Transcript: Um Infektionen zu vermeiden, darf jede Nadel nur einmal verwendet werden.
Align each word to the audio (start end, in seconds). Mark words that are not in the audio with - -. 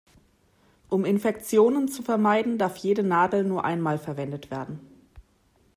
Um 0.89 1.05
Infektionen 1.05 1.87
zu 1.87 2.01
vermeiden, 2.01 2.57
darf 2.57 2.75
jede 2.77 3.03
Nadel 3.03 3.43
nur 3.43 3.63
einmal 3.65 3.99
verwendet 3.99 4.49
werden. 4.49 4.79